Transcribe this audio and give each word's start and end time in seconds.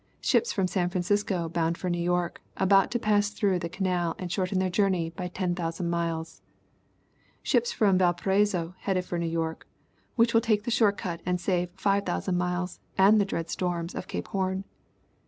Ships 0.19 0.51
from 0.51 0.65
San 0.65 0.89
Francisco, 0.89 1.47
bound 1.47 1.77
for 1.77 1.87
New 1.87 2.01
York, 2.01 2.41
about 2.57 2.89
to 2.89 2.97
pass 2.97 3.29
through 3.29 3.59
the 3.59 3.69
canal 3.69 4.15
and 4.17 4.31
shorten 4.31 4.57
their 4.57 4.67
journey 4.71 5.11
by 5.11 5.27
10,000 5.27 5.87
miles. 5.87 6.41
Ships 7.43 7.71
from 7.71 7.99
Valparaiso, 7.99 8.73
headed 8.79 9.05
for 9.05 9.19
New 9.19 9.27
York, 9.27 9.67
which 10.15 10.33
will 10.33 10.41
take 10.41 10.63
the 10.63 10.71
short 10.71 10.97
cut 10.97 11.21
and 11.23 11.39
save 11.39 11.69
5000 11.75 12.35
miles 12.35 12.79
and 12.97 13.21
the 13.21 13.25
dread 13.25 13.51
storms 13.51 13.93
of 13.93 14.07
Cape 14.07 14.29
Horn. 14.29 14.63